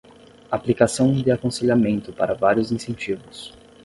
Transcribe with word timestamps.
Aplicação 0.49 1.13
de 1.13 1.29
aconselhamento 1.29 2.11
para 2.11 2.33
vários 2.33 2.71
incentivos 2.71 3.53